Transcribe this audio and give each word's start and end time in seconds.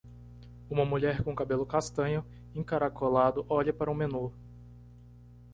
Uma 0.67 0.83
mulher 0.83 1.21
com 1.23 1.35
cabelo 1.35 1.63
castanho 1.63 2.25
encaracolado 2.55 3.45
olha 3.47 3.71
para 3.71 3.91
um 3.91 3.93
menu. 3.93 4.33